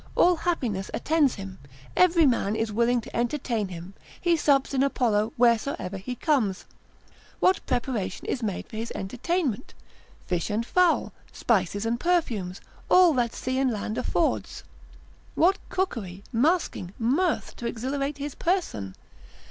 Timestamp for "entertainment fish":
8.95-10.49